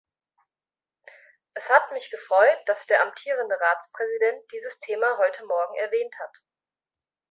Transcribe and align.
Es 1.53 1.69
hat 1.69 1.91
mich 1.91 2.09
gefreut, 2.09 2.59
dass 2.65 2.87
der 2.87 3.03
amtierende 3.03 3.53
Ratspräsident 3.59 4.51
dieses 4.51 4.79
Thema 4.79 5.19
heute 5.19 5.45
morgen 5.45 5.75
erwähnt 5.75 6.17
hat. 6.17 6.41